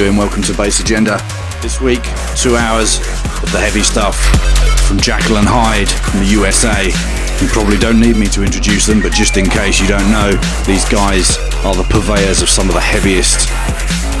[0.00, 1.20] Bass Agenda.
[1.60, 2.02] This week,
[2.34, 2.96] two hours
[3.44, 4.16] of the heavy stuff
[4.88, 6.88] from and Hyde from the USA.
[7.44, 10.32] You probably don't need me to introduce them, but just in case you don't know,
[10.64, 11.36] these guys
[11.68, 13.50] are the purveyors of some of the heaviest,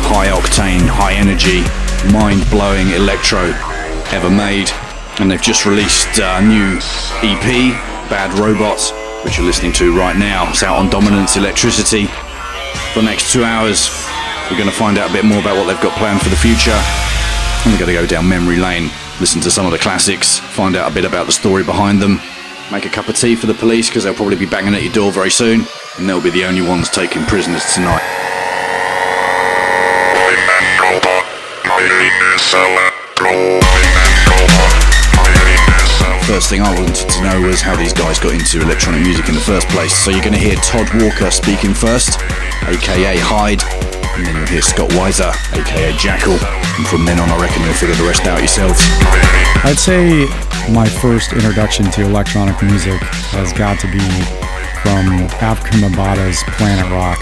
[0.04, 1.64] high octane, high energy,
[2.12, 3.40] mind blowing electro
[4.12, 4.70] ever made.
[5.18, 6.76] And they've just released a new
[7.24, 7.72] EP,
[8.12, 8.92] Bad Robots,
[9.24, 10.50] which you're listening to right now.
[10.50, 12.04] It's out on Dominance Electricity.
[12.92, 13.88] For the next two hours,
[14.50, 16.36] we're going to find out a bit more about what they've got planned for the
[16.36, 16.76] future.
[17.64, 20.90] We're going to go down memory lane, listen to some of the classics, find out
[20.90, 22.20] a bit about the story behind them,
[22.72, 24.92] make a cup of tea for the police because they'll probably be banging at your
[24.92, 25.66] door very soon.
[25.98, 28.02] and they'll be the only ones taking prisoners tonight.
[36.26, 39.34] First thing I wanted to know was how these guys got into electronic music in
[39.34, 39.92] the first place.
[39.92, 42.20] So you're going to hear Todd Walker speaking first,
[42.66, 43.62] aka Hyde,
[44.16, 47.74] and then you'll hear Scott Weiser, aka Jackal, and from then on I reckon you'll
[47.74, 48.80] figure the rest out yourselves.
[49.64, 50.26] I'd say
[50.72, 53.00] my first introduction to electronic music
[53.34, 54.00] has got to be
[54.82, 57.18] from Afrika Bambaataa's Planet Rock.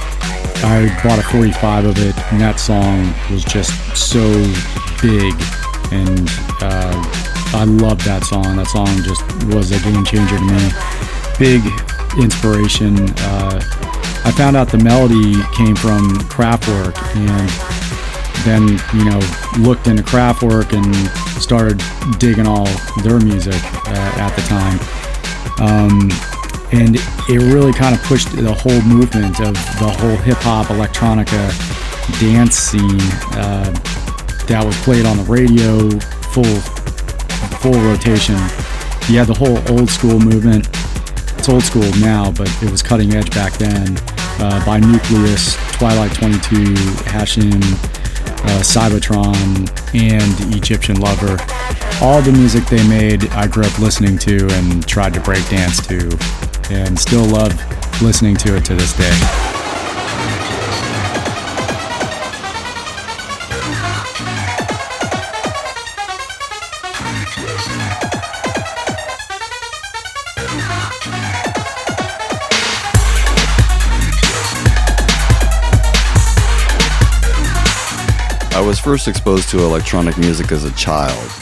[0.64, 4.20] I bought a 45 of it, and that song was just so
[5.00, 5.34] big,
[5.92, 6.28] and
[6.60, 6.94] uh,
[7.54, 8.56] I love that song.
[8.56, 9.22] That song just
[9.54, 10.70] was a game changer to me.
[11.38, 11.62] Big
[12.20, 13.08] inspiration.
[13.18, 13.60] Uh,
[14.24, 17.48] I found out the melody came from Kraftwerk, and
[18.44, 19.20] then you know
[19.58, 20.94] looked into Kraftwerk and
[21.40, 21.80] started
[22.18, 22.66] digging all
[23.02, 24.78] their music uh, at the time.
[25.60, 26.10] Um,
[26.70, 31.48] and it really kind of pushed the whole movement of the whole hip hop electronica
[32.20, 33.00] dance scene
[33.38, 33.72] uh,
[34.48, 35.90] that was played on the radio,
[36.32, 36.60] full
[37.60, 38.36] full rotation.
[39.08, 40.68] You had the whole old school movement.
[41.38, 43.96] It's old school now, but it was cutting edge back then.
[44.40, 46.74] Uh, by Newcleus, Twilight 22,
[47.10, 47.60] Hashim,
[48.44, 51.36] uh, Cybotron, and Egyptian Lover.
[52.00, 55.84] All the music they made, I grew up listening to and tried to break dance
[55.88, 56.16] to
[56.70, 57.52] and still love
[58.00, 59.47] listening to it to this day.
[78.78, 81.32] Was first exposed to electronic music as a child,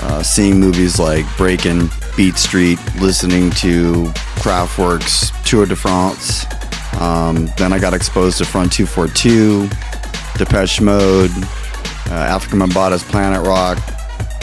[0.00, 4.04] uh, seeing movies like Breakin', Beat Street, listening to
[4.36, 6.46] Kraftwerk's Tour de France.
[6.98, 9.68] Um, then I got exposed to Front 242,
[10.38, 13.78] Depeche Mode, uh, Afrika Bambaataa's Planet Rock,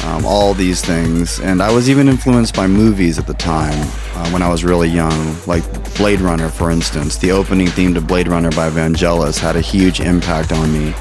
[0.04, 1.40] um, all these things.
[1.40, 4.90] And I was even influenced by movies at the time uh, when I was really
[4.90, 5.64] young, like
[5.96, 7.18] Blade Runner, for instance.
[7.18, 10.94] The opening theme to Blade Runner by Vangelis had a huge impact on me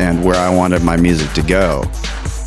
[0.00, 1.84] and where I wanted my music to go.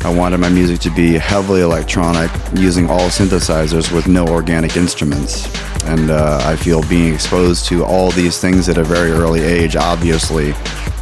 [0.02, 5.46] I wanted my music to be heavily electronic, using all synthesizers with no organic instruments.
[5.84, 9.76] And uh, I feel being exposed to all these things at a very early age
[9.76, 10.50] obviously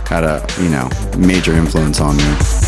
[0.07, 2.62] had a, you know, major influence on me.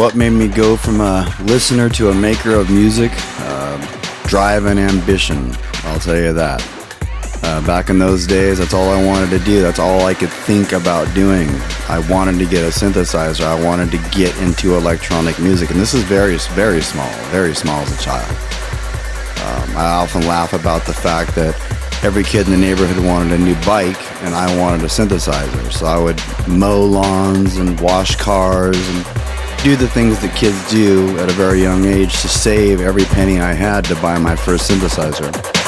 [0.00, 3.12] What made me go from a listener to a maker of music?
[3.40, 3.76] Uh,
[4.26, 5.54] drive and ambition,
[5.84, 6.66] I'll tell you that.
[7.42, 9.60] Uh, back in those days, that's all I wanted to do.
[9.60, 11.50] That's all I could think about doing.
[11.90, 13.44] I wanted to get a synthesizer.
[13.44, 15.70] I wanted to get into electronic music.
[15.70, 18.30] And this is very, very small, very small as a child.
[18.30, 21.54] Um, I often laugh about the fact that
[22.02, 25.70] every kid in the neighborhood wanted a new bike and I wanted a synthesizer.
[25.70, 29.04] So I would mow lawns and wash cars and
[29.62, 33.40] do the things that kids do at a very young age to save every penny
[33.40, 35.59] I had to buy my first synthesizer.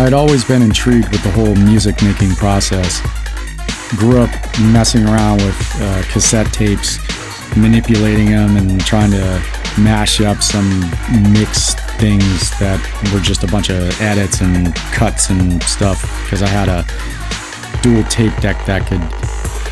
[0.00, 3.00] I'd always been intrigued with the whole music making process.
[3.96, 6.98] Grew up messing around with uh, cassette tapes,
[7.56, 9.42] manipulating them, and trying to
[9.76, 10.80] mash up some
[11.32, 12.80] mixed things that
[13.12, 16.00] were just a bunch of edits and cuts and stuff.
[16.22, 16.86] Because I had a
[17.82, 19.02] dual tape deck that could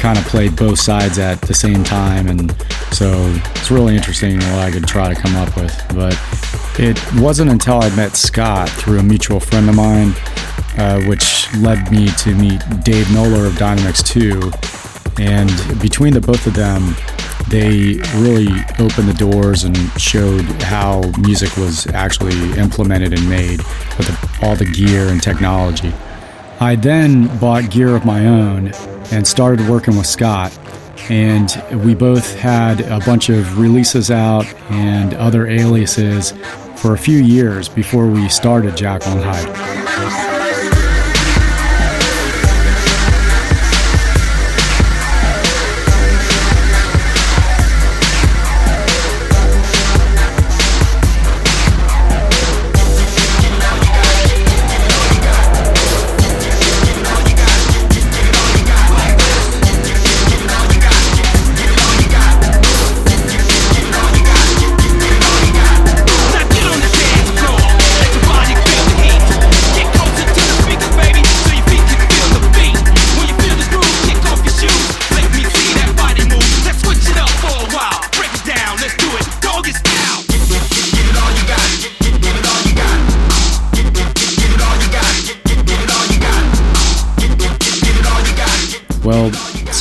[0.00, 2.50] kind of play both sides at the same time, and
[2.90, 3.12] so
[3.54, 5.73] it's really interesting what I could try to come up with.
[5.95, 6.14] But
[6.78, 10.14] it wasn't until I met Scott through a mutual friend of mine
[10.78, 14.52] uh, which led me to meet Dave Noller of Dynamix 2.
[15.23, 16.95] And between the both of them,
[17.49, 23.59] they really opened the doors and showed how music was actually implemented and made
[23.97, 25.92] with the, all the gear and technology.
[26.61, 28.73] I then bought gear of my own
[29.12, 30.56] and started working with Scott.
[31.09, 36.33] And we both had a bunch of releases out and other aliases
[36.87, 38.76] for a few years before we started
[39.09, 40.25] and Hyde.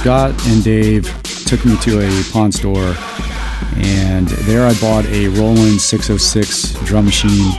[0.05, 1.03] Scott and Dave
[1.47, 2.93] took me to a pawn store,
[3.75, 7.51] and there I bought a Roland 606 drum machine,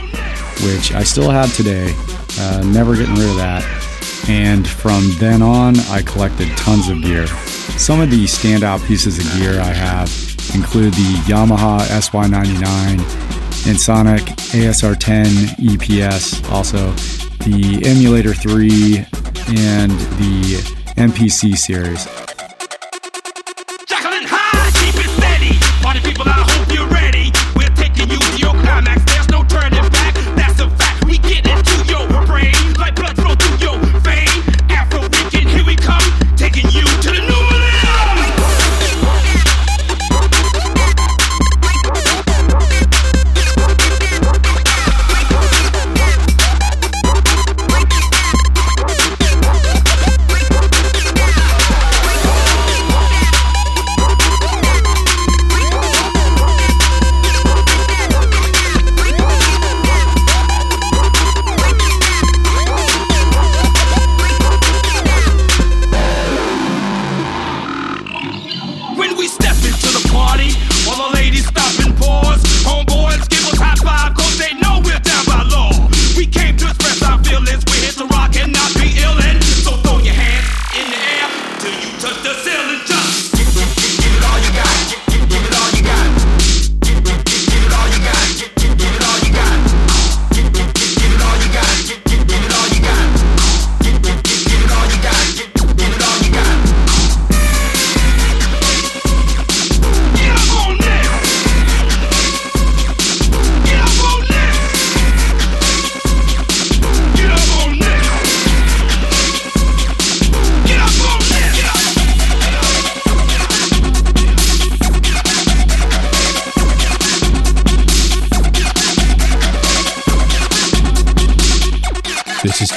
[0.63, 1.93] which I still have today.
[2.39, 3.65] Uh, never getting rid of that.
[4.29, 7.27] And from then on, I collected tons of gear.
[7.27, 10.07] Some of the standout pieces of gear I have
[10.55, 12.99] include the Yamaha SY99,
[13.65, 14.21] Ensoniq
[14.53, 15.25] ASR10
[15.57, 16.91] EPS, also
[17.43, 18.99] the Emulator 3,
[19.49, 22.26] and the MPC series.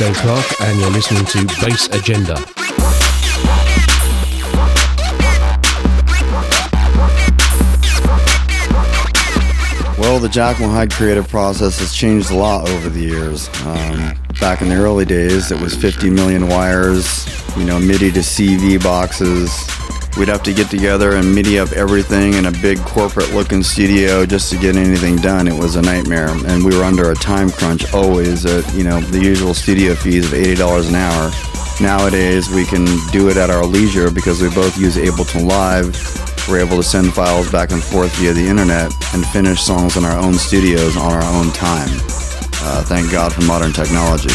[0.01, 2.35] Clark, and you're listening to Bass Agenda.
[9.99, 13.51] Well, the and Hyde creative process has changed a lot over the years.
[13.67, 17.27] Um, back in the early days, it was 50 million wires,
[17.59, 19.51] you know, MIDI to CV boxes,
[20.19, 24.27] We'd have to get together and MIDI up everything in a big corporate looking studio
[24.27, 25.49] just to get anything done.
[25.49, 26.29] It was a nightmare.
[26.47, 30.27] And we were under a time crunch always at, you know, the usual studio fees
[30.27, 31.31] of $80 an hour.
[31.81, 35.97] Nowadays, we can do it at our leisure because we both use Ableton Live.
[36.49, 40.05] We're able to send files back and forth via the internet and finish songs in
[40.05, 41.89] our own studios on our own time.
[42.63, 44.29] Uh, thank God for modern technology.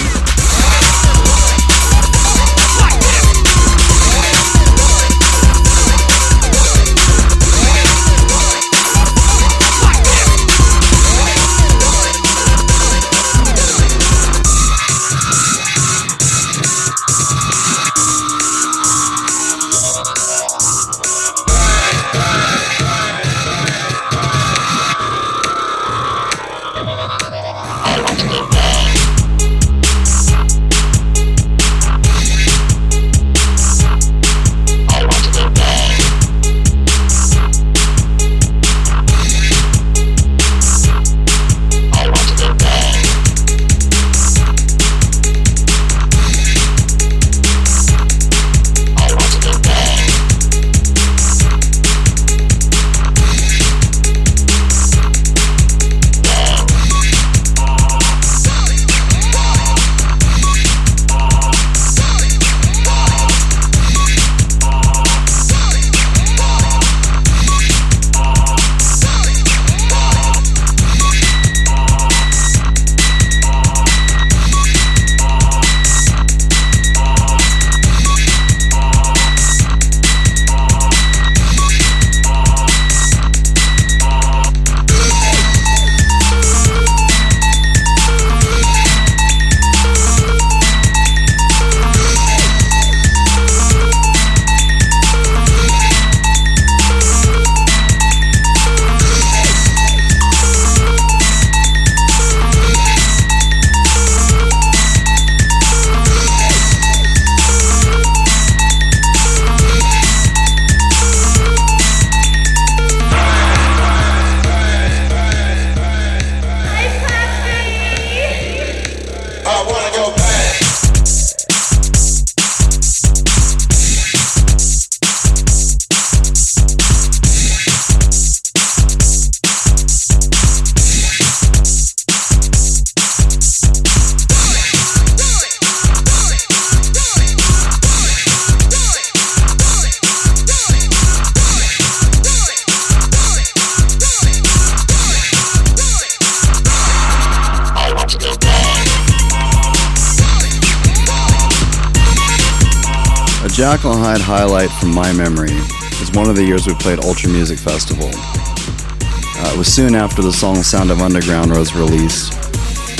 [154.37, 155.55] Highlight from my memory
[156.03, 158.09] is one of the years we played Ultra Music Festival.
[158.13, 162.33] Uh, it was soon after the song Sound of Underground was released,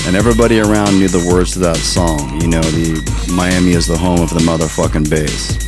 [0.07, 2.39] and everybody around knew the words to that song.
[2.39, 3.03] You know, the
[3.35, 5.59] Miami is the home of the motherfucking bass.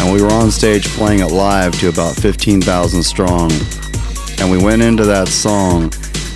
[0.00, 3.50] And we were on stage playing it live to about 15,000 strong,
[4.38, 5.90] and we went into that song,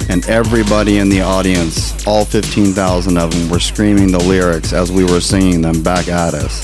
[0.09, 5.05] and everybody in the audience, all 15,000 of them, were screaming the lyrics as we
[5.05, 6.60] were singing them back at us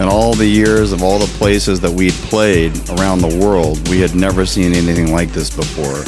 [0.00, 4.00] in all the years of all the places that we'd played around the world, we
[4.00, 6.00] had never seen anything like this before.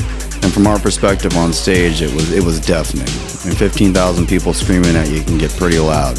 [0.43, 3.07] And from our perspective on stage, it was it was deafening.
[3.45, 6.17] Mean, 15,000 people screaming at you can get pretty loud.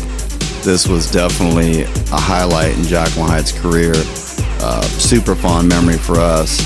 [0.62, 3.93] This was definitely a highlight in and Hyde's career.
[4.62, 6.62] Uh, super fond memory for us,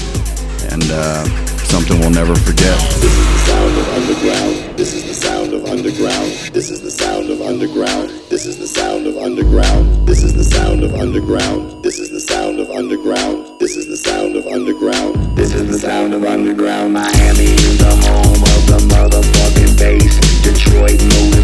[0.71, 1.23] and uh,
[1.67, 2.77] something we'll never forget.
[2.99, 4.77] This is the sound of underground.
[4.77, 6.31] This is the sound of underground.
[6.53, 8.26] This is the sound of underground.
[8.37, 10.07] This is the sound of underground.
[10.07, 11.83] This is the sound of underground.
[11.83, 13.59] This is the sound of underground.
[13.59, 15.35] This is the sound of underground.
[15.35, 16.93] This is the sound of underground.
[16.93, 20.21] Miami is the home of the motherfucking bass.
[20.43, 21.36] Detroit, Motor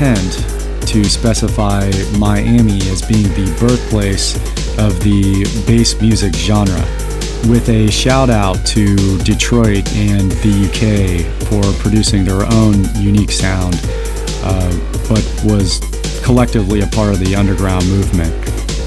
[0.00, 4.36] intent to specify Miami as being the birthplace
[4.78, 6.80] of the bass music genre,
[7.50, 13.74] with a shout out to Detroit and the UK for producing their own unique sound,
[14.44, 14.70] uh,
[15.08, 15.80] but was
[16.22, 18.32] collectively a part of the underground movement,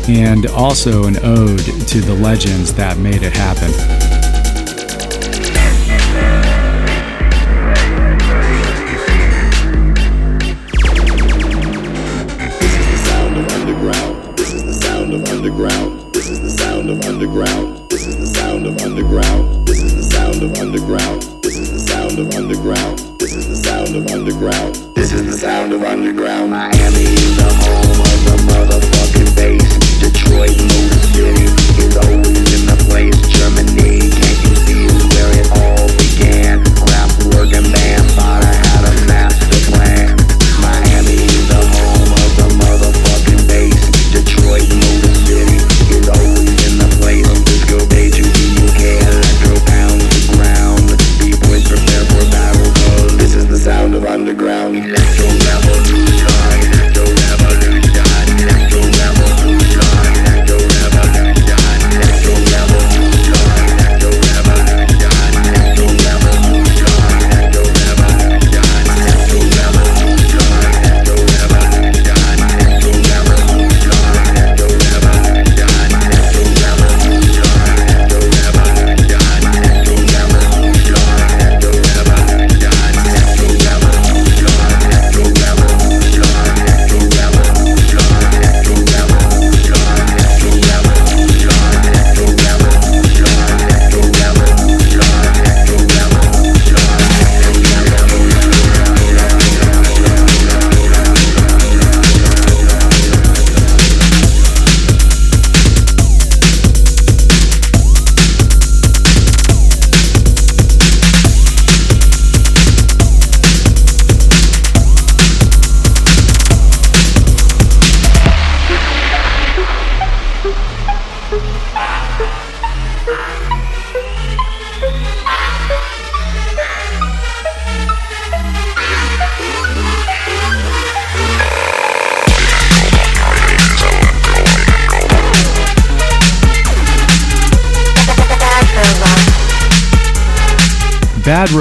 [0.07, 4.10] and also an ode to the legends that made it happen.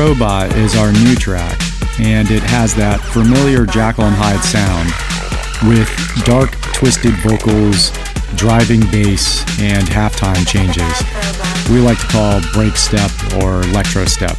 [0.00, 1.60] Robot is our new track,
[2.00, 4.88] and it has that familiar Jackal and Hyde sound
[5.68, 5.90] with
[6.24, 7.92] dark, twisted vocals,
[8.34, 10.88] driving bass, and halftime changes.
[11.68, 13.10] We like to call break step
[13.44, 14.38] or electro step,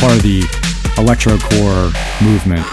[0.00, 0.40] part of the
[0.96, 1.92] electrocore
[2.24, 2.64] movement.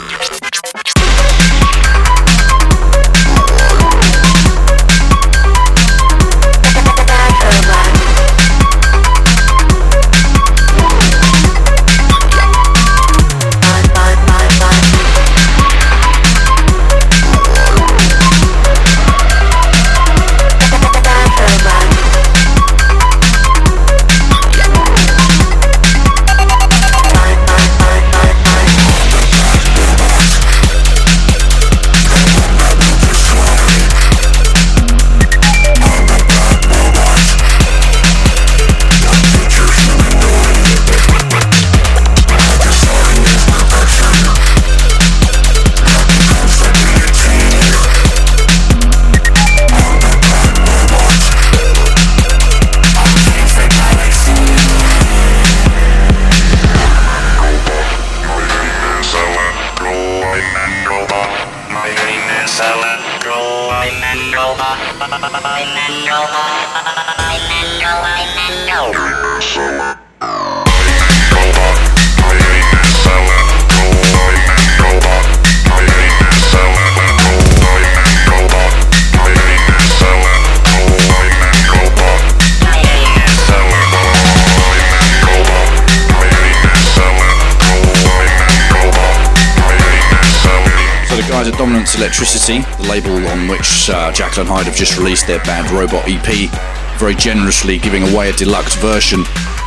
[91.50, 96.06] Dominance Electricity, the label on which uh, and Hyde have just released their Bad Robot
[96.06, 96.52] EP,
[97.00, 99.22] very generously giving away a deluxe version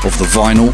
[0.07, 0.71] of the vinyl.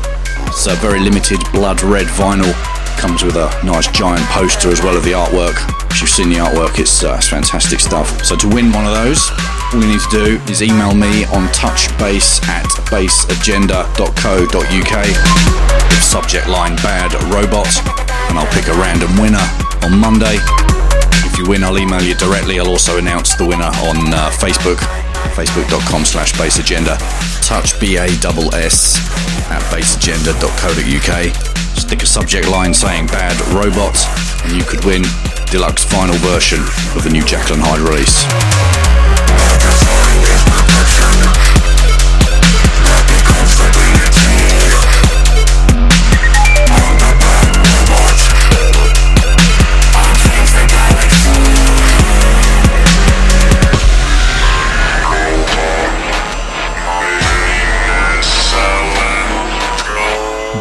[0.53, 2.53] It's a very limited blood red vinyl.
[3.01, 5.57] Comes with a nice giant poster as well of the artwork.
[5.91, 8.23] If you've seen the artwork, it's, uh, it's fantastic stuff.
[8.23, 9.25] So to win one of those,
[9.73, 14.95] all you need to do is email me on touchbase at bassagenda.co.uk
[15.89, 17.73] with subject line Bad Robot,
[18.29, 19.49] and I'll pick a random winner
[19.81, 20.37] on Monday
[21.41, 22.59] you win, I'll email you directly.
[22.61, 24.77] I'll also announce the winner on uh, Facebook,
[25.33, 26.99] facebook.com slash bassagenda.
[27.43, 28.99] Touch B-A-S-S
[29.51, 31.35] at bassagenda.co.uk.
[31.79, 33.97] Stick a subject line saying bad robot
[34.45, 35.03] and you could win
[35.47, 36.61] deluxe final version
[36.97, 38.27] of the new and Hyde release.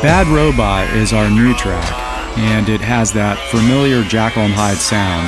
[0.02, 1.92] Bad Robot is our new track,
[2.38, 5.28] and it has that familiar Jackal and Hyde sound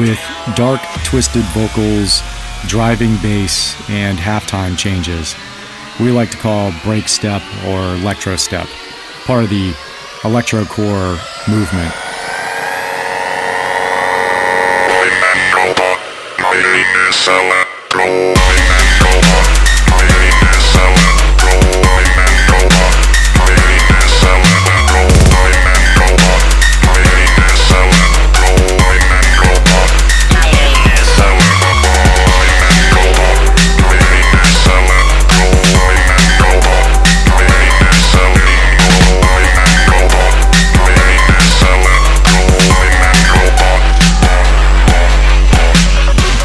[0.00, 0.18] with
[0.56, 2.22] dark, twisted vocals,
[2.66, 5.36] driving bass, and halftime changes.
[6.00, 8.66] We like to call break step or electro step,
[9.26, 9.72] part of the
[10.24, 11.92] electrocore movement.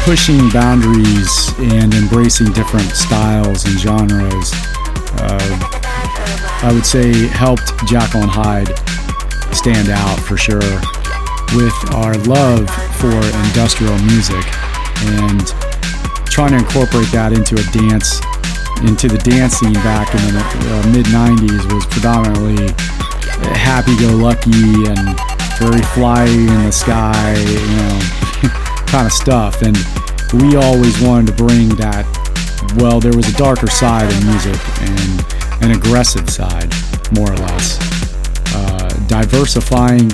[0.08, 4.52] Pushing boundaries and embracing different styles and genres,
[5.20, 5.58] uh,
[6.64, 8.72] I would say helped and Hyde
[9.54, 10.64] stand out for sure
[11.52, 13.12] with our love for
[13.52, 14.40] industrial music
[15.12, 15.46] and
[16.32, 18.24] trying to incorporate that into a dance
[18.88, 22.72] into the dance scene back in the uh, mid 90s was predominantly
[23.60, 25.20] happy-go-lucky and
[25.60, 29.76] very fly in the sky you know kind of stuff and
[30.42, 32.04] we always wanted to bring that
[32.78, 36.72] well there was a darker side of music and an aggressive side
[37.16, 37.78] more or less.
[38.54, 40.10] Uh, diversifying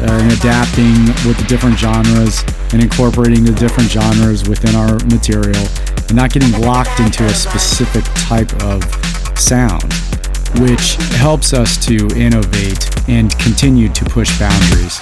[0.00, 2.42] and adapting with the different genres
[2.72, 5.66] and incorporating the different genres within our material
[6.08, 8.82] and not getting locked into a specific type of
[9.38, 9.92] sound
[10.58, 15.00] which helps us to innovate and continue to push boundaries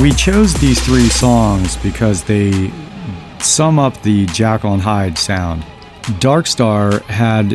[0.00, 2.72] We chose these three songs because they
[3.38, 5.62] sum up the Jackal and Hyde sound.
[6.18, 7.50] Dark Star had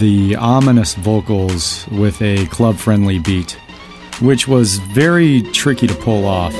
[0.00, 3.52] the ominous vocals with a club friendly beat,
[4.20, 6.52] which was very tricky to pull off.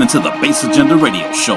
[0.00, 1.56] Listening to the Bass Agenda Radio Show,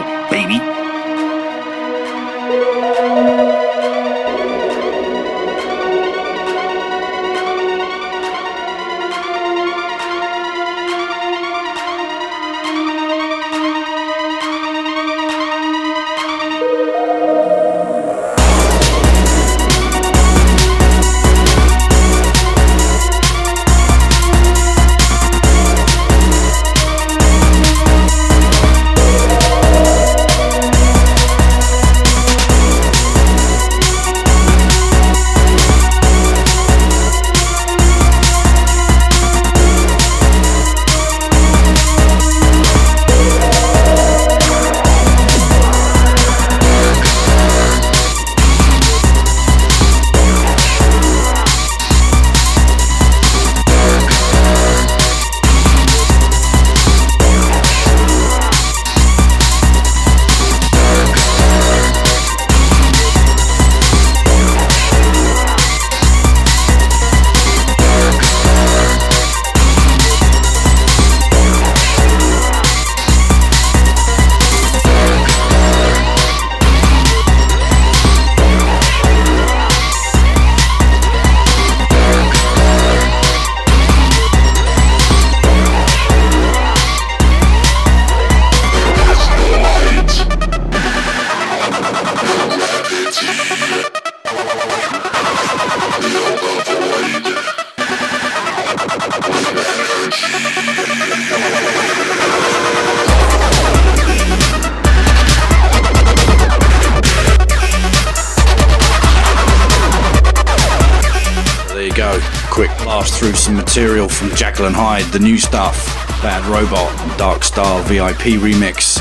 [115.13, 115.86] the new stuff,
[116.23, 118.99] Bad Robot, Dark Star VIP remix,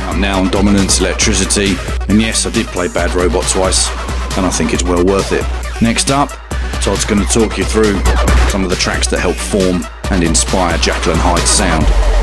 [0.00, 1.76] out now on Dominance Electricity.
[2.08, 3.88] And yes, I did play Bad Robot twice,
[4.36, 5.44] and I think it's well worth it.
[5.80, 6.30] Next up,
[6.82, 8.02] Todd's going to talk you through
[8.50, 12.21] some of the tracks that help form and inspire and Hyde's sound.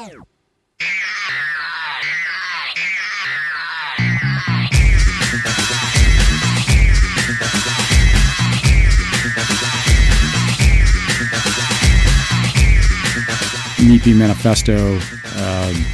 [0.00, 0.08] Meat
[14.04, 14.94] Beat Manifesto,
[15.36, 15.84] um,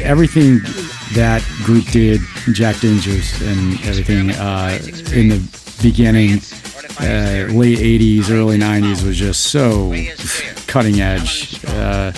[0.00, 0.60] everything
[1.12, 4.78] that group did, Jack Dangers and everything uh,
[5.12, 6.38] in the beginning,
[6.98, 9.92] uh, late 80s, early 90s was just so
[10.66, 11.62] cutting edge.
[11.66, 12.12] Uh,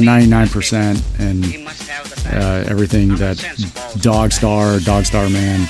[0.00, 1.44] that 99% and
[2.34, 3.38] uh, everything that
[4.00, 5.60] Dog Star, Dog Star Man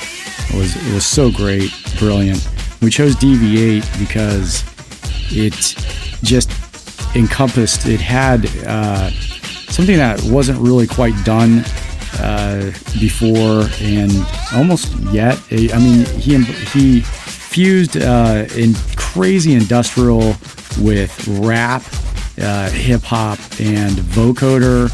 [0.55, 2.49] was was so great, brilliant.
[2.83, 4.65] We chose Deviate because
[5.31, 5.55] it
[6.23, 6.51] just
[7.15, 7.87] encompassed.
[7.87, 9.11] It had uh,
[9.69, 11.65] something that wasn't really quite done
[12.19, 14.12] uh, before and
[14.55, 15.38] almost yet.
[15.50, 20.35] I mean, he he fused uh, in crazy industrial
[20.81, 21.83] with rap,
[22.41, 24.91] uh, hip hop, and vocoder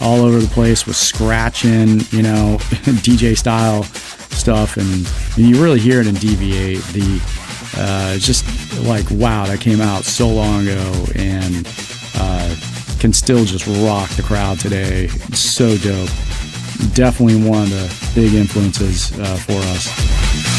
[0.00, 2.58] all over the place with scratching, you know,
[3.02, 6.82] DJ style stuff, and, and you really hear it in Deviate.
[6.92, 7.20] The
[7.76, 8.44] uh, just
[8.82, 11.66] like wow, that came out so long ago and
[12.16, 12.54] uh,
[12.98, 15.08] can still just rock the crowd today.
[15.32, 16.10] so dope.
[16.94, 20.51] Definitely one of the big influences uh, for us.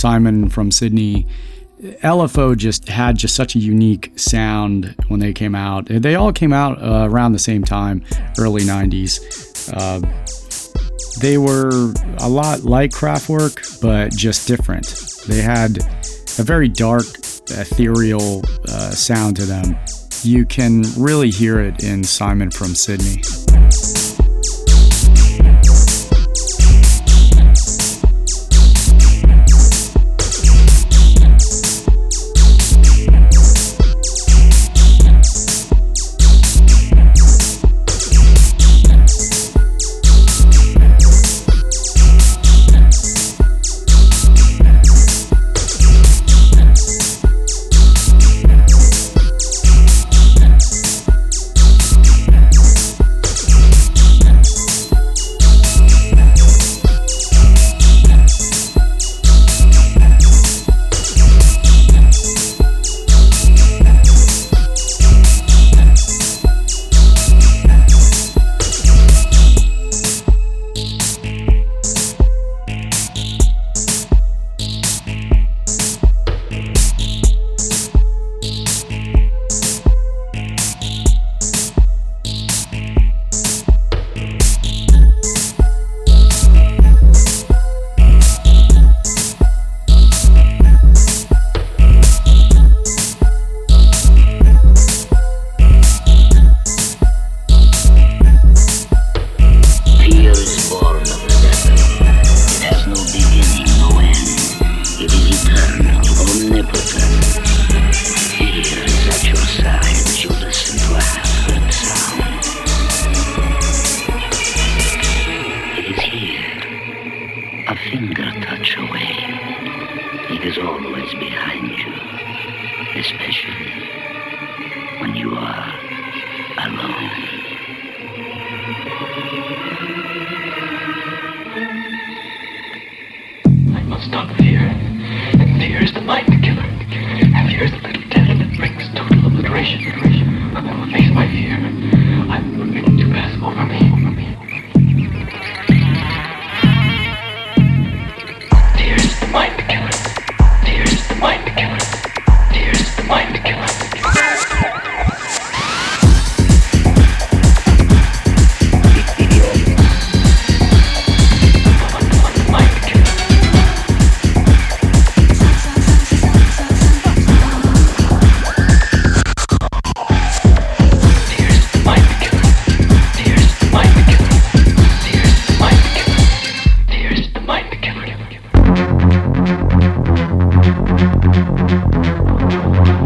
[0.00, 1.26] Simon from Sydney.
[2.02, 5.86] LFO just had just such a unique sound when they came out.
[5.88, 8.02] They all came out uh, around the same time,
[8.38, 9.20] early 90s.
[9.72, 10.00] Uh,
[11.20, 14.86] they were a lot like Kraftwerk, but just different.
[15.26, 15.78] They had
[16.38, 17.04] a very dark,
[17.50, 19.76] ethereal uh, sound to them.
[20.22, 23.22] You can really hear it in Simon from Sydney.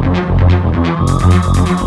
[0.05, 1.78] ◆おめでとうござい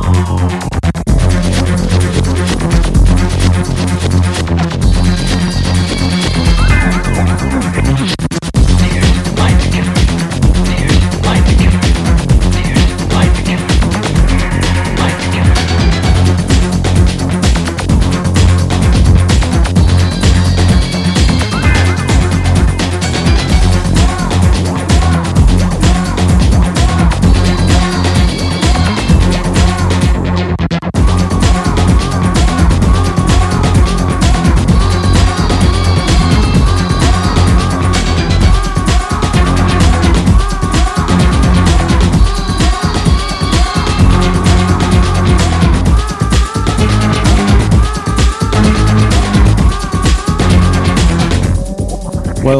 [7.93, 8.16] ます。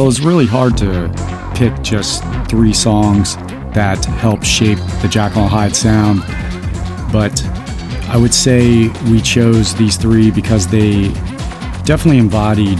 [0.08, 3.36] It was really hard to pick just three songs
[3.74, 6.20] that helped shape the and Hyde sound,
[7.12, 7.44] but
[8.08, 11.08] I would say we chose these three because they
[11.84, 12.78] definitely embodied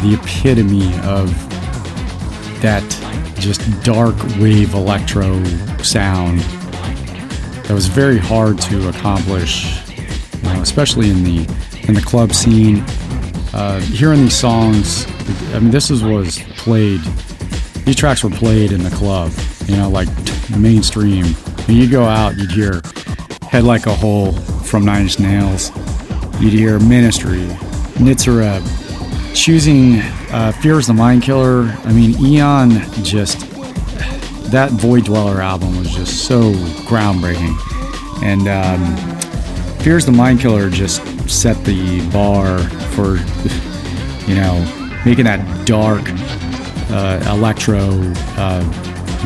[0.00, 1.28] the epitome of
[2.62, 2.82] that
[3.38, 5.44] just dark wave electro
[5.82, 9.78] sound that was very hard to accomplish,
[10.38, 11.40] you know, especially in the
[11.86, 12.82] in the club scene.
[13.52, 15.06] Uh, hearing these songs
[15.52, 17.00] I mean, this is was played.
[17.84, 19.32] These tracks were played in the club,
[19.66, 20.08] you know, like
[20.56, 21.26] mainstream.
[21.66, 22.80] When you go out, you'd hear
[23.48, 25.70] "Head Like a Hole" from Nine Inch Nails.
[26.40, 27.42] You'd hear "Ministry,"
[27.98, 29.98] Nitzer Ebb, choosing
[30.30, 32.70] uh, "Fear Is the Mind Killer." I mean, Eon
[33.02, 33.40] just
[34.52, 36.52] that Void Dweller album was just so
[36.86, 37.56] groundbreaking,
[38.22, 42.60] and um, "Fear Is the Mind Killer" just set the bar
[42.94, 43.16] for
[44.30, 46.02] you know making that dark,
[46.92, 47.78] uh, electro
[48.36, 48.64] uh,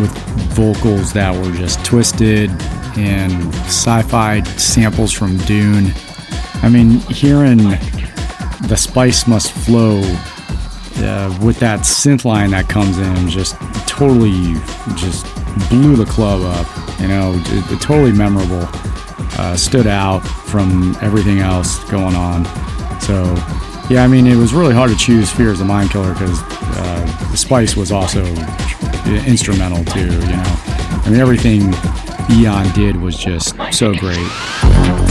[0.01, 0.13] with
[0.55, 2.51] vocals that were just twisted
[2.97, 3.33] and
[3.67, 5.93] sci-fi samples from Dune.
[6.63, 7.59] I mean, hearing
[8.69, 10.01] the spice must flow
[10.99, 13.55] uh, with that synth line that comes in just
[13.87, 14.55] totally
[14.97, 15.27] just
[15.69, 18.67] blew the club up you know it, it totally memorable
[19.39, 22.45] uh, stood out from everything else going on
[23.01, 23.25] so
[23.91, 26.41] yeah i mean it was really hard to choose fear as a mind killer because
[26.77, 28.25] uh, spice was also
[29.27, 30.43] instrumental too you know.
[31.05, 31.75] I mean everything
[32.31, 35.06] eon did was just so great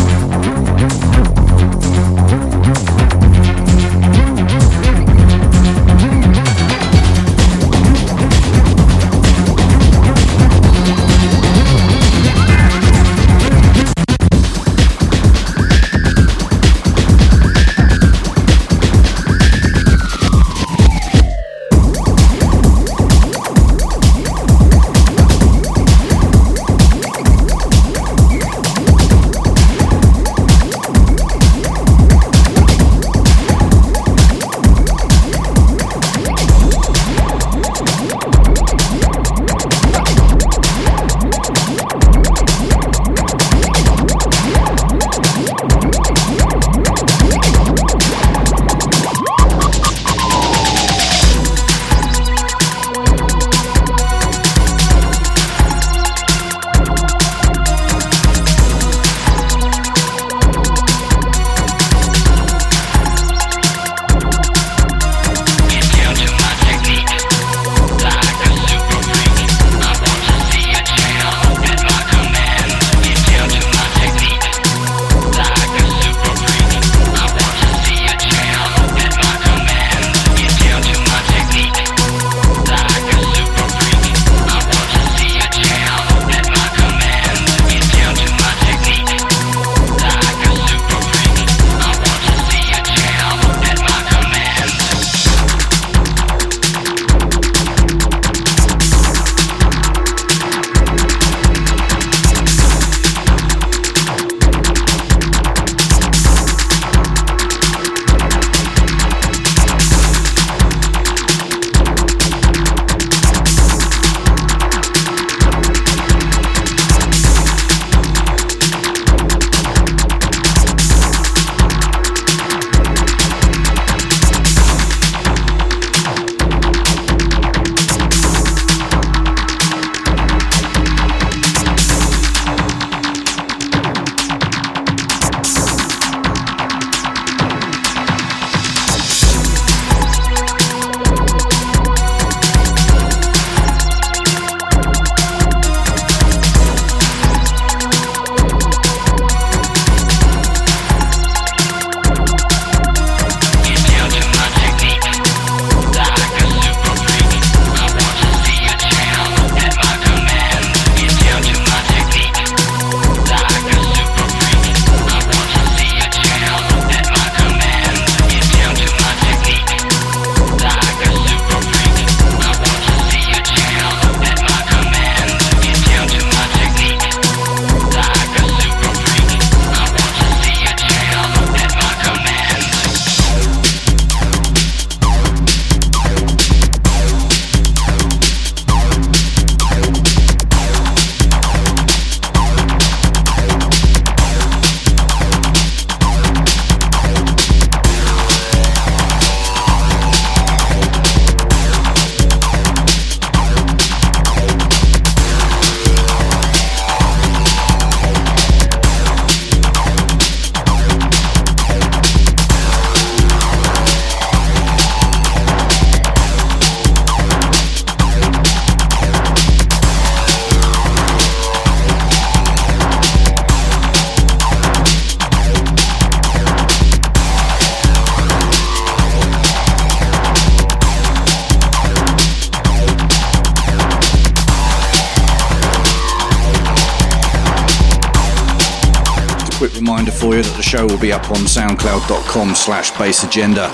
[240.75, 243.69] show will be up on soundcloud.com slash bassagenda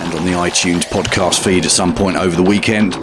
[0.00, 2.94] and on the iTunes podcast feed at some point over the weekend.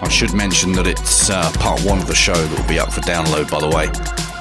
[0.00, 2.94] I should mention that it's uh, part one of the show that will be up
[2.94, 3.88] for download, by the way.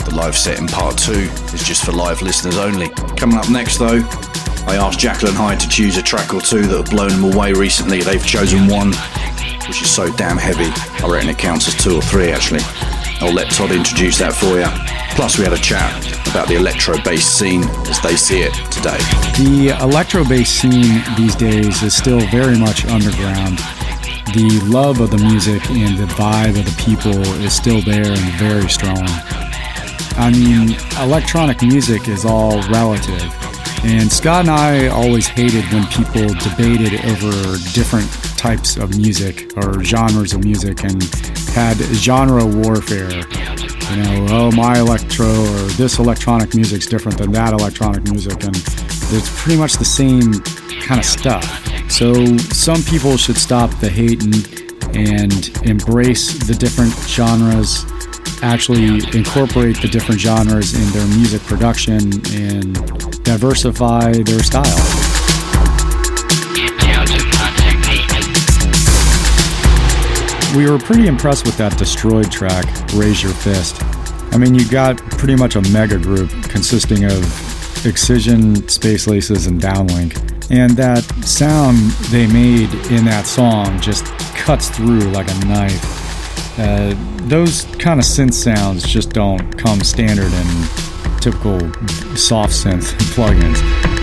[0.06, 2.88] The live set in part two is just for live listeners only.
[3.18, 4.00] Coming up next, though,
[4.66, 7.34] I asked Jackal and Hyde to choose a track or two that have blown them
[7.34, 8.00] away recently.
[8.00, 8.94] They've chosen one,
[9.68, 10.72] which is so damn heavy.
[11.04, 12.62] I reckon it counts as two or three actually.
[13.20, 14.93] I'll let Todd introduce that for you.
[15.16, 15.94] Plus, we had a chat
[16.30, 18.98] about the electro bass scene as they see it today.
[19.38, 23.60] The electro bass scene these days is still very much underground.
[24.34, 28.34] The love of the music and the vibe of the people is still there and
[28.40, 29.06] very strong.
[30.18, 33.32] I mean, electronic music is all relative.
[33.84, 38.10] And Scott and I always hated when people debated over different
[38.44, 41.02] types of music or genres of music and
[41.56, 43.10] had genre warfare.
[43.90, 48.54] You know, oh, my electro or this electronic music's different than that electronic music, and
[48.58, 50.42] it's pretty much the same
[50.82, 51.46] kind of stuff.
[51.90, 54.36] So some people should stop the hating
[54.94, 57.86] and embrace the different genres
[58.42, 62.76] actually incorporate the different genres in their music production and
[63.24, 65.13] diversify their style.
[70.56, 73.82] We were pretty impressed with that Destroid track, Raise Your Fist.
[74.34, 79.60] I mean, you got pretty much a mega group consisting of Excision, Space Laces, and
[79.60, 80.16] Downlink.
[80.52, 81.78] And that sound
[82.12, 86.60] they made in that song just cuts through like a knife.
[86.60, 86.94] Uh,
[87.28, 91.60] those kind of synth sounds just don't come standard in typical
[92.16, 94.03] soft synth plugins.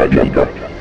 [0.00, 0.71] Agenda.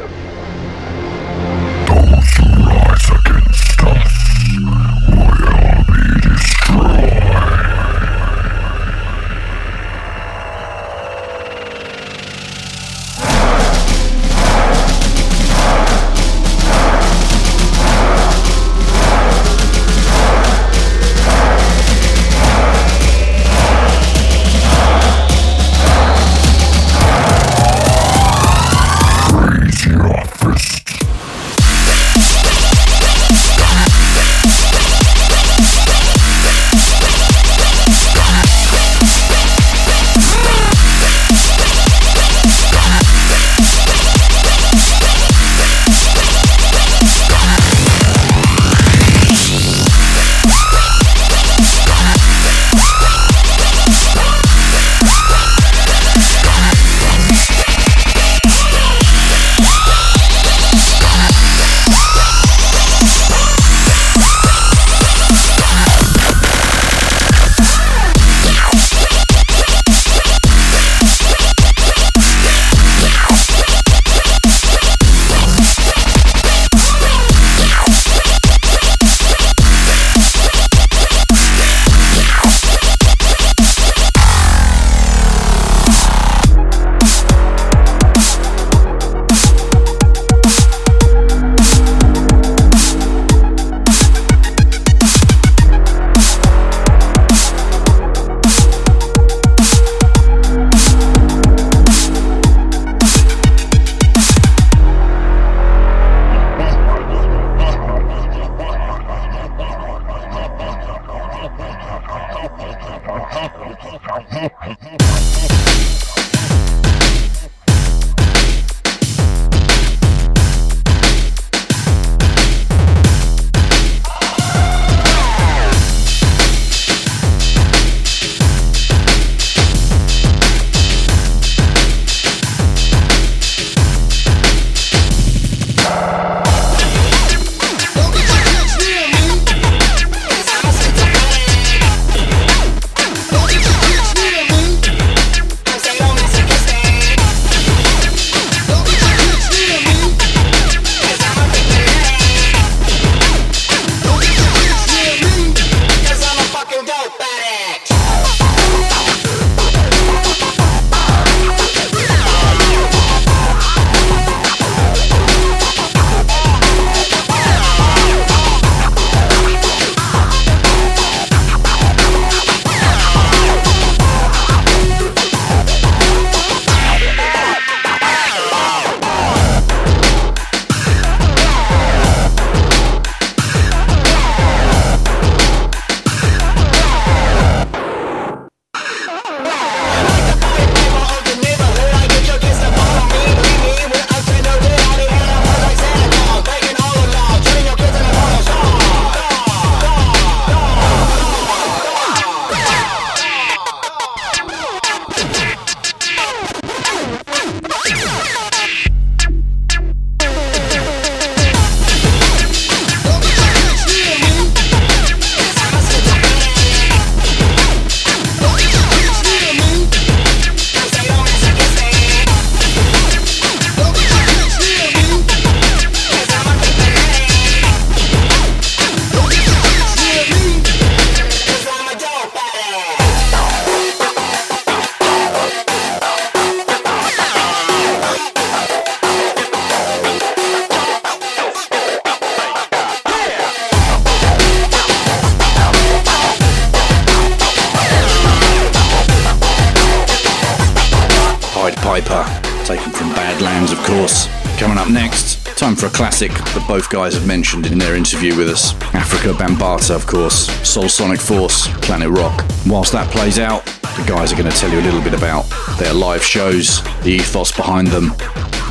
[256.72, 258.72] Both guys have mentioned in their interview with us.
[258.96, 262.46] Afrika Bambaataa, of course, Soul Sonic Force, Planet Rock.
[262.66, 265.44] Whilst that plays out, the guys are going to tell you a little bit about
[265.78, 268.14] their live shows, the ethos behind them,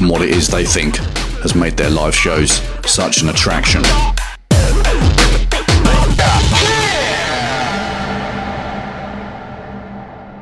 [0.00, 0.96] and what it is they think
[1.44, 3.82] has made their live shows such an attraction.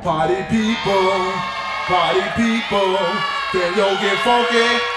[0.01, 1.11] Party people,
[1.91, 2.95] party people,
[3.51, 4.88] can yo get funky?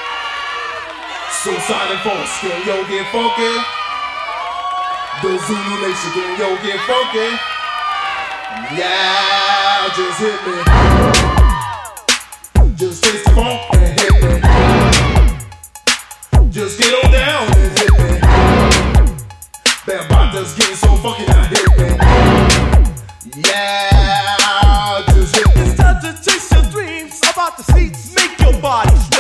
[1.43, 3.55] Soul Sonic Force, can yo get funky?
[5.23, 7.31] The Zulu Nation, can yo get funky?
[8.79, 10.55] Yeah, just hit me.
[12.77, 14.31] Just taste the funk and hit me.
[16.53, 18.21] Just get on down and hit me.
[19.87, 21.87] That Bambaataa's getting so funky now, hit me.
[23.51, 25.63] Yeah, just hit me.
[25.63, 28.15] It's time to chase your dreams about the seats.
[28.15, 29.12] Make your body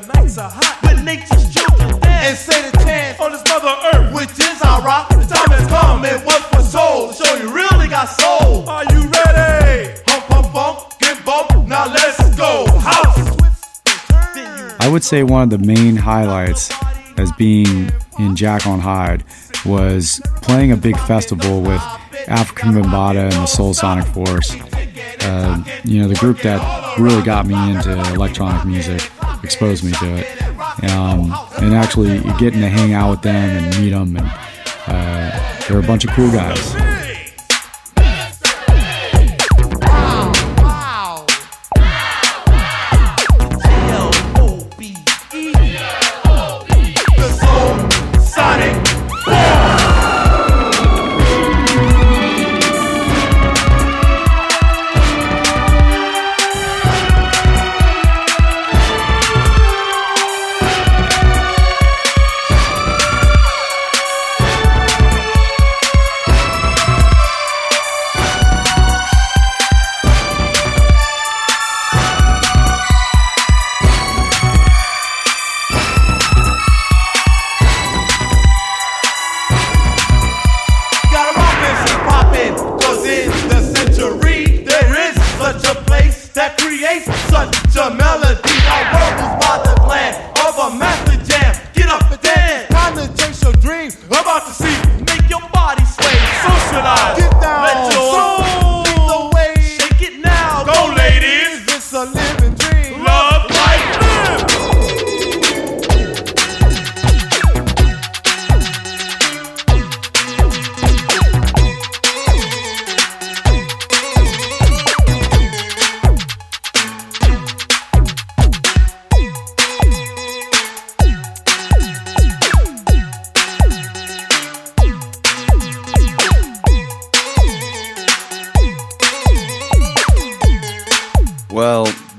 [0.00, 0.78] the nights are hot.
[0.82, 2.28] With nature's children dance.
[2.28, 4.14] And say the chance on this mother earth.
[4.14, 5.08] Which is our rock.
[5.10, 6.04] The time has come.
[6.04, 7.12] It was for soul.
[7.12, 8.68] Show you really got soul.
[8.68, 10.00] Are you ready?
[10.06, 10.98] Hump, hump, hump.
[10.98, 11.68] Get bumped.
[11.68, 12.66] Now let's go.
[12.78, 13.32] House.
[14.80, 16.72] I would say one of the main highlights
[17.18, 19.24] as being in Jackal and Hyde
[19.64, 21.80] was playing a big festival with
[22.26, 24.56] Afrika Bambaataa and the Soul Sonic Force.
[25.20, 29.08] Uh, you know, the group that really got me into electronic music,
[29.42, 30.90] exposed me to it.
[30.90, 34.26] Um, and actually getting to hang out with them and meet them, and
[34.86, 36.91] uh, they're a bunch of cool guys.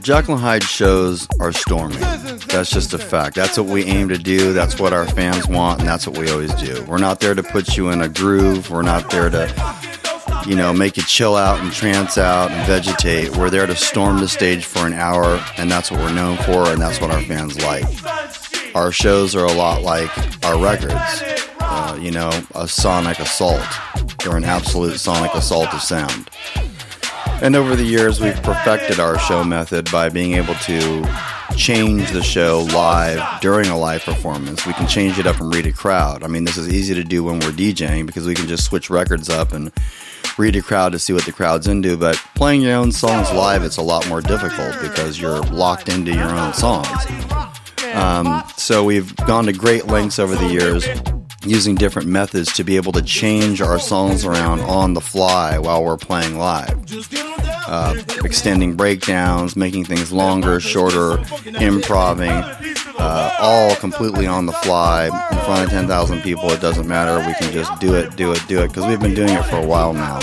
[0.04, 1.98] Jackal and Hyde shows are storming.
[2.00, 3.36] That's just a fact.
[3.36, 4.52] That's what we aim to do.
[4.52, 6.84] That's what our fans want, and that's what we always do.
[6.84, 8.70] We're not there to put you in a groove.
[8.70, 13.38] We're not there to, you know, make you chill out and trance out and vegetate.
[13.38, 16.68] We're there to storm the stage for an hour, and that's what we're known for,
[16.68, 17.86] and that's what our fans like.
[18.76, 20.12] our shows are a lot like
[20.46, 21.24] our records.
[21.62, 23.64] Uh, you know, a sonic assault.
[24.20, 26.30] They're an absolute sonic assault of sound.
[27.44, 31.06] And over the years, we've perfected our show method by being able to
[31.58, 34.66] change the show live during a live performance.
[34.66, 36.24] We can change it up and read a crowd.
[36.24, 38.90] I mean, this is easy to do when we're DJing because we can just switch
[38.90, 39.74] records up and
[40.38, 41.98] read a crowd to see what the crowd's into.
[41.98, 46.14] But playing your own songs live, it's a lot more difficult because you're locked into
[46.14, 46.88] your own songs.
[47.94, 50.88] Um, so we've gone to great lengths over the years
[51.46, 55.84] using different methods to be able to change our songs around on the fly while
[55.84, 57.33] we're playing live.
[57.68, 61.18] Uh, extending breakdowns, making things longer, shorter,
[61.60, 62.32] improving,
[63.00, 66.52] uh, all completely on the fly in front of 10,000 people.
[66.52, 67.26] It doesn't matter.
[67.26, 69.58] We can just do it, do it, do it because we've been doing it for
[69.58, 70.20] a while now.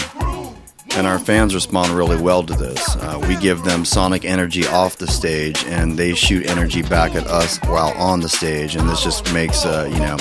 [0.97, 2.97] And our fans respond really well to this.
[2.97, 7.27] Uh, we give them sonic energy off the stage, and they shoot energy back at
[7.27, 8.77] us while on the stage.
[8.77, 10.17] And this just makes, uh, you know,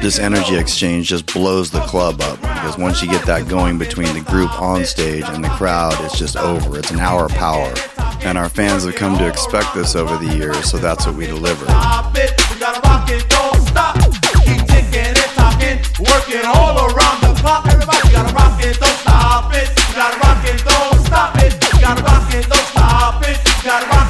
[0.00, 2.40] this energy exchange just blows the club up.
[2.40, 6.18] Because once you get that going between the group on stage and the crowd, it's
[6.18, 6.78] just over.
[6.78, 7.74] It's an hour of power.
[8.22, 11.26] And our fans have come to expect this over the years, so that's what we
[11.26, 11.66] deliver.
[23.64, 24.03] Stop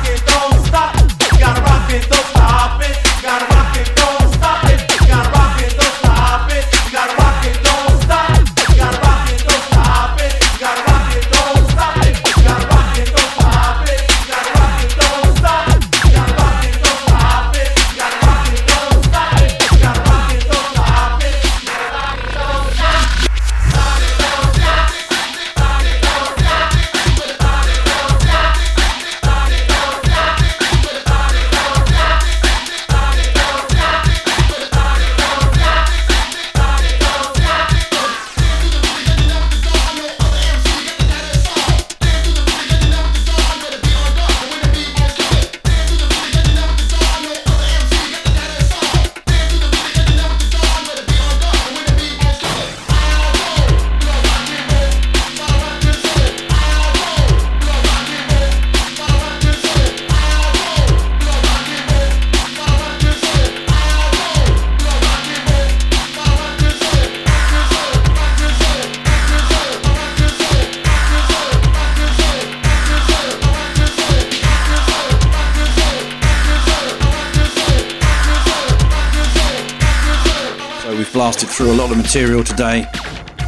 [82.04, 82.86] material today.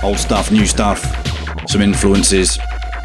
[0.02, 1.00] Old stuff, new stuff,
[1.68, 2.58] some influences.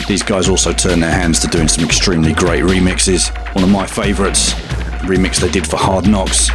[0.07, 3.35] These guys also turn their hands to doing some extremely great remixes.
[3.53, 6.49] One of my favourites, the remix they did for Hardknox.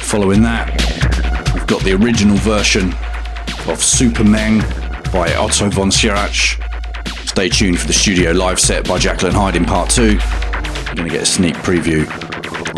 [0.00, 0.70] Following that,
[1.54, 2.88] we've got the original version
[3.68, 4.62] of Supermeng
[5.12, 6.58] by Otto von Schirach.
[7.26, 10.12] Stay tuned for the studio live set by Jackal and Hyde in part two.
[10.14, 12.04] You're going to get a sneak preview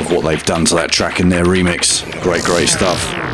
[0.00, 2.02] of what they've done to that track in their remix.
[2.20, 3.25] Great, great stuff.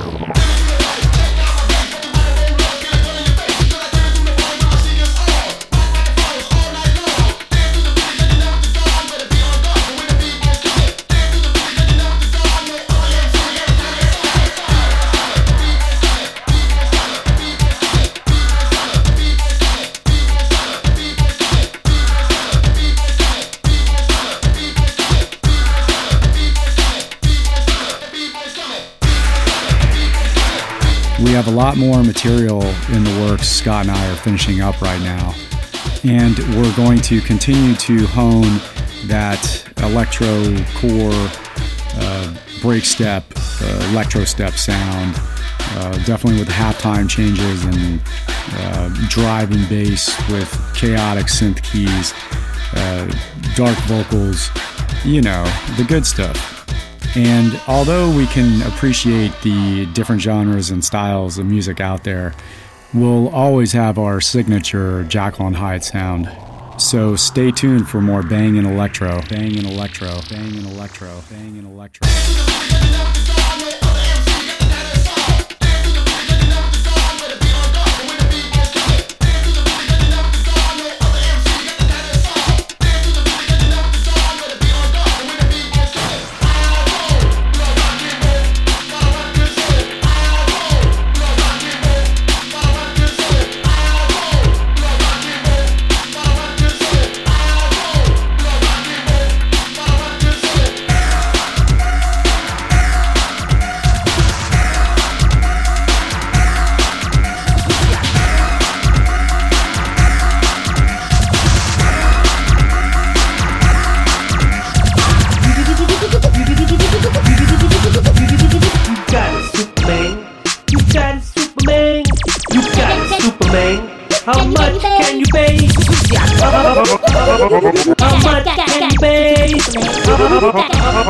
[31.72, 32.62] Lot more material
[32.92, 33.48] in the works.
[33.48, 35.34] Scott and I are finishing up right now.
[36.04, 38.60] And we're going to continue to hone
[39.06, 41.30] that electro core,
[41.96, 43.24] uh, break step,
[43.62, 45.14] uh, electro step sound.
[45.74, 48.02] Uh, definitely with halftime changes and
[48.54, 52.12] uh, driving bass with chaotic synth keys,
[52.74, 53.06] uh,
[53.54, 54.50] dark vocals,
[55.04, 55.44] you know,
[55.78, 56.51] the good stuff.
[57.14, 62.34] And although we can appreciate the different genres and styles of music out there,
[62.94, 66.30] we'll always have our signature Jackal and Hyde sound.
[66.78, 71.58] So stay tuned for more bang and electro, bang and electro, bang and electro, bang
[71.58, 72.08] and electro.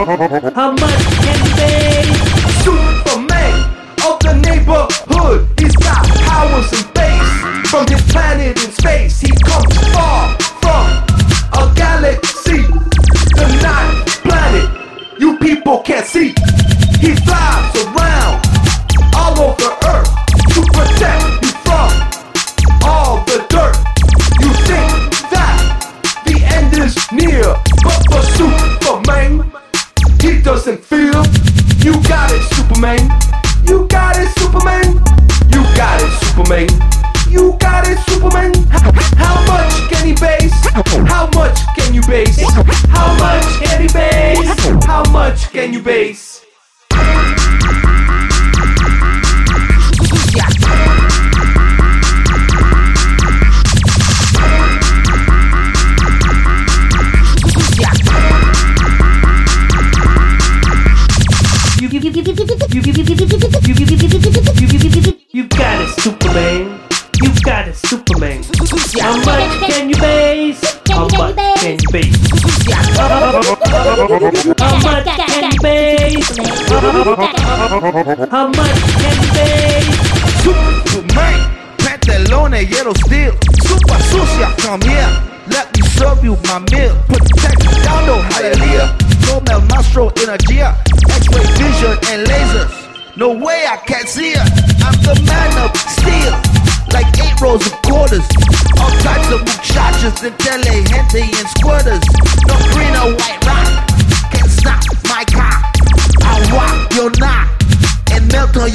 [0.04, 1.11] How much
[78.02, 79.86] How much can base?
[80.42, 81.38] Superman,
[81.78, 83.30] pantalones, yellow steel,
[83.62, 85.06] super sucia, come here.
[85.46, 86.98] Let me serve you my meal.
[87.06, 88.98] Protect down, no hallelujah.
[89.26, 90.74] No mel nostro energia,
[91.14, 92.74] X-ray vision and lasers.
[93.16, 94.46] No way I can't see her.
[94.82, 96.34] I'm the man of steel,
[96.90, 98.26] like eight rows of quarters.
[98.82, 102.02] All types of muchachas and tele gente and squirters.
[102.50, 103.41] No green or white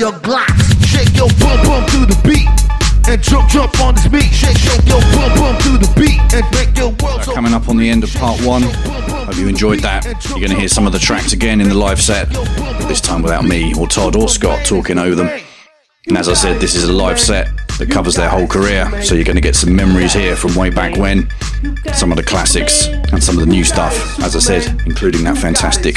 [0.07, 0.88] your glocks.
[0.88, 2.47] Shake your bum bum to the beat.
[3.09, 4.31] And jump, jump on this beat.
[4.31, 6.19] Shake, shake your bum bum to the beat.
[6.34, 8.61] And make your world so Coming up on the end of part one.
[8.61, 10.05] Hope you enjoyed that.
[10.29, 13.01] You're going to hear some of the tracks again in the live set, but this
[13.01, 15.41] time without me or Todd or Scott talking over them.
[16.07, 19.13] And as I said, this is a live set that covers their whole career, so
[19.13, 21.29] you're going to get some memories here from way back when,
[21.93, 25.38] some of the classics and some of the new stuff, as I said, including that
[25.38, 25.95] fantastic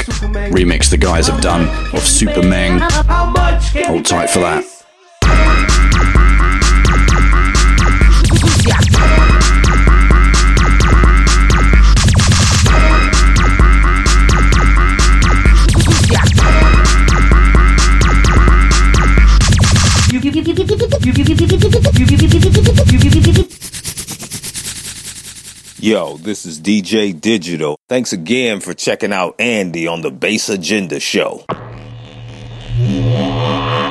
[0.51, 1.61] remix the guys have done
[1.95, 3.40] of Supermeng.
[3.73, 4.65] Hold tight for that.
[25.79, 27.77] Yo, this is DJ Digital.
[27.87, 31.45] Thanks again for checking out Andy on the Bass Agenda Show.
[32.83, 33.87] Yeah.